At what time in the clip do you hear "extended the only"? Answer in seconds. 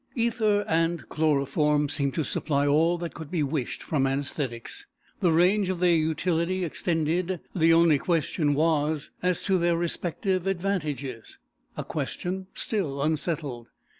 6.65-7.99